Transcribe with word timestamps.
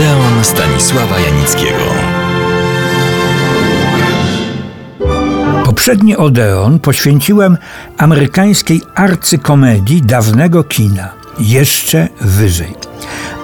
Odeon 0.00 0.44
Stanisława 0.44 1.18
Janickiego. 1.18 1.84
Poprzedni 5.64 6.16
Odeon 6.16 6.78
poświęciłem 6.78 7.58
amerykańskiej 7.98 8.82
arcykomedii 8.94 10.02
dawnego 10.02 10.64
kina. 10.64 11.12
Jeszcze 11.38 12.08
wyżej. 12.20 12.89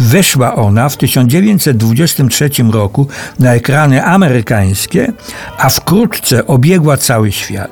Weszła 0.00 0.54
ona 0.54 0.88
w 0.88 0.96
1923 0.96 2.50
roku 2.70 3.08
na 3.38 3.54
ekrany 3.54 4.04
amerykańskie, 4.04 5.12
a 5.58 5.68
wkrótce 5.68 6.46
obiegła 6.46 6.96
cały 6.96 7.32
świat. 7.32 7.70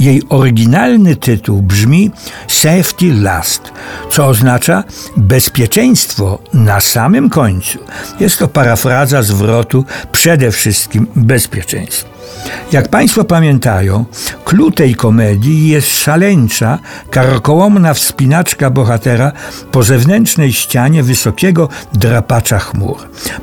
Jej 0.00 0.22
oryginalny 0.28 1.16
tytuł 1.16 1.62
brzmi 1.62 2.10
Safety 2.48 3.14
Last, 3.14 3.72
co 4.10 4.26
oznacza 4.26 4.84
bezpieczeństwo 5.16 6.38
na 6.52 6.80
samym 6.80 7.30
końcu. 7.30 7.78
Jest 8.20 8.38
to 8.38 8.48
parafraza 8.48 9.22
zwrotu 9.22 9.84
przede 10.12 10.50
wszystkim 10.52 11.06
bezpieczeństwo. 11.16 12.16
Jak 12.72 12.88
Państwo 12.88 13.24
pamiętają, 13.24 14.04
klucz 14.44 14.74
tej 14.74 14.94
komedii 14.94 15.68
jest 15.68 15.88
szaleńcza, 15.88 16.78
karkołomna 17.10 17.94
wspinaczka 17.94 18.70
bohatera 18.70 19.32
po 19.72 19.82
zewnętrznej 19.82 20.52
ścianie 20.52 21.02
wysokiego 21.06 21.68
drapacza 21.92 22.58
chmur. 22.58 22.96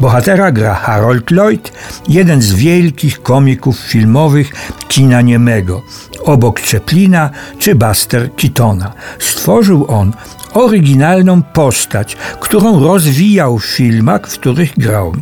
Bohatera 0.00 0.50
gra 0.50 0.74
Harold 0.74 1.30
Lloyd, 1.30 1.72
jeden 2.08 2.42
z 2.42 2.52
wielkich 2.52 3.22
komików 3.22 3.78
filmowych 3.78 4.52
kina 4.88 5.20
niemego, 5.20 5.82
obok 6.24 6.60
Chaplina 6.60 7.30
czy 7.58 7.74
Buster 7.74 8.30
Keatona. 8.36 8.92
Stworzył 9.18 9.86
on 9.88 10.12
oryginalną 10.54 11.42
postać, 11.42 12.16
którą 12.40 12.84
rozwijał 12.84 13.58
w 13.58 13.64
filmach, 13.64 14.28
w 14.28 14.38
których 14.38 14.78
grał. 14.78 15.12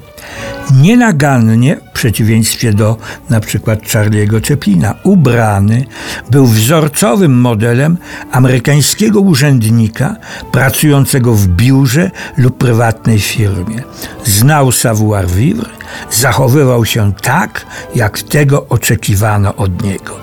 Nienagannie, 0.75 1.77
w 1.77 1.93
przeciwieństwie 1.93 2.73
do 2.73 2.97
na 3.31 3.41
przykład 3.41 3.83
Charlie'ego 3.83 4.49
Chaplina, 4.49 4.95
ubrany, 5.03 5.85
był 6.31 6.47
wzorcowym 6.47 7.41
modelem 7.41 7.99
amerykańskiego 8.33 9.21
urzędnika 9.21 10.17
pracującego 10.53 11.35
w 11.35 11.49
biurze 11.49 12.11
lub 12.37 12.59
prywatnej 12.59 13.21
firmie. 13.21 13.83
Znał 14.25 14.73
savoir-vivre, 14.73 15.69
zachowywał 16.11 16.85
się 16.85 17.13
tak, 17.13 17.67
jak 17.95 18.23
tego 18.23 18.67
oczekiwano 18.69 19.57
od 19.57 19.83
niego. 19.83 20.17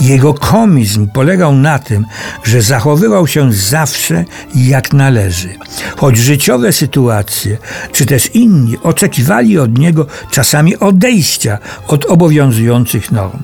Jego 0.00 0.34
komizm 0.34 1.08
polegał 1.08 1.52
na 1.54 1.78
tym, 1.78 2.06
że 2.44 2.62
zachowywał 2.62 3.26
się 3.26 3.52
zawsze 3.52 4.24
jak 4.54 4.92
należy. 4.92 5.48
Choć 5.96 6.16
życiowe 6.16 6.72
sytuacje, 6.72 7.58
czy 7.92 8.06
też 8.06 8.30
inni 8.34 8.76
oczekiwali 8.82 9.58
od 9.58 9.78
niego 9.78 9.85
czasami 10.30 10.76
odejścia 10.76 11.58
od 11.88 12.04
obowiązujących 12.04 13.12
norm. 13.12 13.38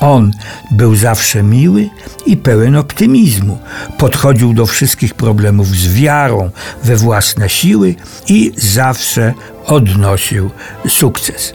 On 0.00 0.30
był 0.70 0.96
zawsze 0.96 1.42
miły 1.42 1.88
i 2.26 2.36
pełen 2.36 2.76
optymizmu. 2.76 3.58
Podchodził 3.98 4.54
do 4.54 4.66
wszystkich 4.66 5.14
problemów 5.14 5.68
z 5.68 5.94
wiarą 5.94 6.50
we 6.84 6.96
własne 6.96 7.48
siły 7.48 7.94
i 8.28 8.52
zawsze 8.56 9.34
odnosił 9.66 10.50
sukces. 10.88 11.54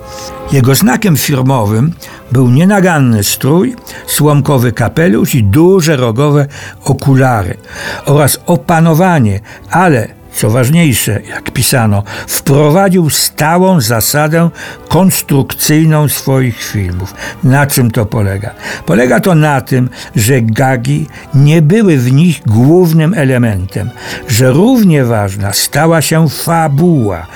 Jego 0.51 0.75
znakiem 0.75 1.17
firmowym 1.17 1.93
był 2.31 2.49
nienaganny 2.49 3.23
strój, 3.23 3.75
słomkowy 4.07 4.71
kapelusz 4.71 5.35
i 5.35 5.43
duże 5.43 5.95
rogowe 5.95 6.47
okulary 6.83 7.57
oraz 8.05 8.39
opanowanie, 8.45 9.39
ale 9.69 10.07
co 10.43 10.49
ważniejsze, 10.49 11.21
jak 11.29 11.51
pisano, 11.51 12.03
wprowadził 12.27 13.09
stałą 13.09 13.81
zasadę 13.81 14.49
konstrukcyjną 14.87 16.09
swoich 16.09 16.63
filmów. 16.63 17.13
Na 17.43 17.67
czym 17.67 17.91
to 17.91 18.05
polega? 18.05 18.53
Polega 18.85 19.19
to 19.19 19.35
na 19.35 19.61
tym, 19.61 19.89
że 20.15 20.41
gagi 20.41 21.07
nie 21.33 21.61
były 21.61 21.97
w 21.97 22.11
nich 22.11 22.41
głównym 22.45 23.13
elementem, 23.13 23.89
że 24.27 24.51
równie 24.51 25.05
ważna 25.05 25.53
stała 25.53 26.01
się 26.01 26.29
fabuła, 26.29 27.27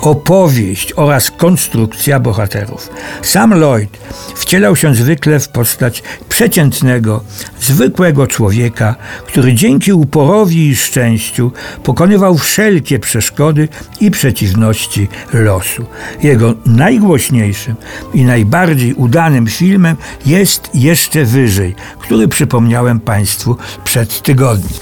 opowieść 0.00 0.92
oraz 0.96 1.30
konstrukcja 1.30 2.20
bohaterów. 2.20 2.88
Sam 3.22 3.54
Lloyd 3.54 3.98
wcielał 4.36 4.76
się 4.76 4.94
zwykle 4.94 5.40
w 5.40 5.48
postać 5.48 6.02
przeciętnego, 6.28 7.24
zwykłego 7.60 8.26
człowieka, 8.26 8.94
który 9.26 9.54
dzięki 9.54 9.92
uporowi 9.92 10.68
i 10.68 10.76
szczęściu 10.76 11.52
pokonywał 11.82 12.38
wszelkie 12.56 12.98
przeszkody 12.98 13.68
i 14.00 14.10
przeciwności 14.10 15.08
losu. 15.32 15.86
Jego 16.22 16.54
najgłośniejszym 16.66 17.74
i 18.14 18.24
najbardziej 18.24 18.94
udanym 18.94 19.46
filmem 19.46 19.96
jest 20.26 20.70
Jeszcze 20.74 21.24
Wyżej, 21.24 21.74
który 21.98 22.28
przypomniałem 22.28 23.00
Państwu 23.00 23.56
przed 23.84 24.22
tygodniem. 24.22 24.78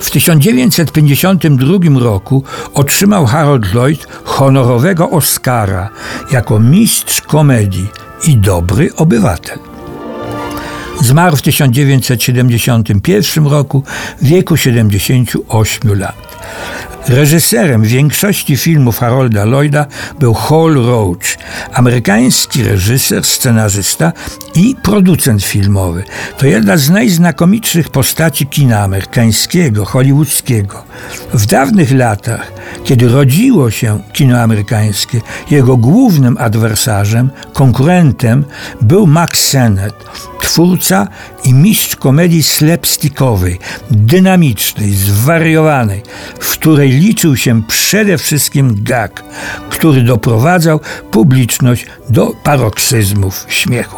W 0.00 0.10
1952 0.10 2.00
roku 2.00 2.44
otrzymał 2.74 3.26
Harold 3.26 3.74
Lloyd 3.74 4.06
honorowego 4.24 5.10
Oscara 5.10 5.90
jako 6.32 6.60
mistrz 6.60 7.20
komedii 7.20 7.88
i 8.26 8.36
dobry 8.36 8.90
obywatel. 8.96 9.58
Zmarł 11.00 11.36
w 11.36 11.42
1971 11.42 13.46
roku 13.46 13.82
w 14.22 14.26
wieku 14.26 14.56
78 14.56 15.98
lat. 15.98 16.26
Reżyserem 17.08 17.82
większości 17.82 18.56
filmów 18.56 18.98
Harolda 18.98 19.44
Lloyda 19.44 19.86
był 20.18 20.34
Hall 20.34 20.74
Roach, 20.74 21.36
amerykański 21.72 22.62
reżyser, 22.62 23.24
scenarzysta 23.24 24.12
i 24.54 24.76
producent 24.82 25.44
filmowy. 25.44 26.04
To 26.38 26.46
jedna 26.46 26.76
z 26.76 26.90
najznakomitszych 26.90 27.88
postaci 27.88 28.46
kina 28.46 28.80
amerykańskiego, 28.80 29.84
hollywoodzkiego. 29.84 30.84
W 31.34 31.46
dawnych 31.46 31.92
latach, 31.92 32.52
kiedy 32.84 33.08
rodziło 33.08 33.70
się 33.70 34.00
kino 34.12 34.40
amerykańskie, 34.40 35.20
jego 35.50 35.76
głównym 35.76 36.36
adwersarzem, 36.38 37.30
konkurentem 37.52 38.44
był 38.80 39.06
Max 39.06 39.40
Sennett, 39.40 39.94
twórca 40.46 41.08
i 41.44 41.54
mistrz 41.54 41.96
komedii 41.96 42.42
slapstickowej, 42.42 43.58
dynamicznej, 43.90 44.94
zwariowanej, 44.94 46.02
w 46.40 46.50
której 46.50 46.90
liczył 46.90 47.36
się 47.36 47.62
przede 47.62 48.18
wszystkim 48.18 48.76
gag, 48.82 49.24
który 49.70 50.02
doprowadzał 50.02 50.80
publiczność 51.10 51.86
do 52.08 52.32
paroksyzmów 52.42 53.46
śmiechu. 53.48 53.96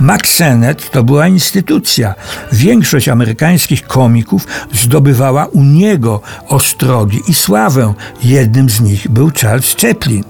Max 0.00 0.30
Sennett 0.30 0.90
to 0.90 1.02
była 1.02 1.28
instytucja. 1.28 2.14
Większość 2.52 3.08
amerykańskich 3.08 3.86
komików 3.86 4.46
zdobywała 4.72 5.46
u 5.46 5.62
niego 5.62 6.20
ostrogi 6.48 7.20
i 7.28 7.34
sławę. 7.34 7.94
Jednym 8.24 8.70
z 8.70 8.80
nich 8.80 9.08
był 9.08 9.30
Charles 9.40 9.76
Chaplin. 9.80 10.24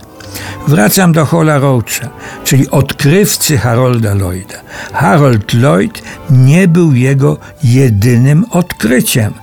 Wracam 0.68 1.12
do 1.12 1.24
Hola 1.24 1.58
Roacha, 1.58 2.08
czyli 2.44 2.70
odkrywcy 2.70 3.58
Harolda 3.58 4.14
Lloyda. 4.14 4.54
Harold 4.92 5.54
Lloyd 5.54 6.02
nie 6.30 6.68
był 6.68 6.94
jego 6.94 7.38
jedynym 7.64 8.44
odkryciem. 8.50 9.34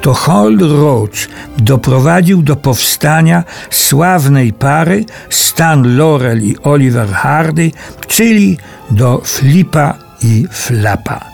To 0.00 0.14
Hall 0.14 0.58
Roach 0.58 1.28
doprowadził 1.58 2.42
do 2.42 2.56
powstania 2.56 3.44
sławnej 3.70 4.52
pary 4.52 5.04
Stan 5.30 5.96
Laurel 5.96 6.42
i 6.42 6.56
Oliver 6.62 7.08
Hardy, 7.08 7.70
czyli 8.06 8.58
do 8.90 9.20
Flipa 9.24 9.94
i 10.22 10.46
Flapa. 10.50 11.33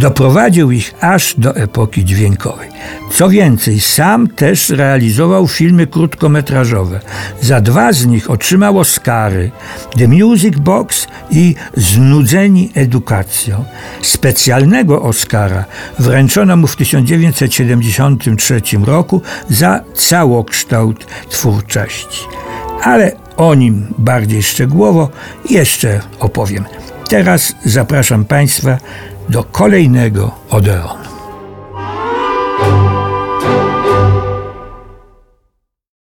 Doprowadził 0.00 0.70
ich 0.70 0.94
aż 1.00 1.34
do 1.38 1.56
epoki 1.56 2.04
dźwiękowej. 2.04 2.68
Co 3.12 3.28
więcej, 3.28 3.80
sam 3.80 4.28
też 4.28 4.70
realizował 4.70 5.48
filmy 5.48 5.86
krótkometrażowe. 5.86 7.00
Za 7.40 7.60
dwa 7.60 7.92
z 7.92 8.06
nich 8.06 8.30
otrzymał 8.30 8.78
Oscary 8.78 9.50
The 9.98 10.08
Music 10.08 10.56
Box 10.58 11.06
i 11.30 11.54
Znudzeni 11.76 12.70
edukacją. 12.74 13.64
Specjalnego 14.02 15.02
Oscara 15.02 15.64
wręczono 15.98 16.56
mu 16.56 16.66
w 16.66 16.76
1973 16.76 18.60
roku 18.84 19.22
za 19.48 19.80
całokształt 19.94 21.06
twórczości. 21.28 22.20
Ale 22.82 23.12
o 23.36 23.54
nim 23.54 23.86
bardziej 23.98 24.42
szczegółowo 24.42 25.08
jeszcze 25.50 26.00
opowiem. 26.20 26.64
Teraz 27.08 27.54
zapraszam 27.64 28.24
Państwa 28.24 28.78
do 29.28 29.42
kolejnego 29.42 30.30
Odeonu. 30.50 31.01